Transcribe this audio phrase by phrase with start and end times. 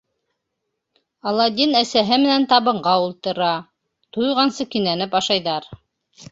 [1.31, 3.53] Аладдин әсәһе менән табынға ултыра,
[4.19, 5.73] туйғансы кинәнеп ашайҙар.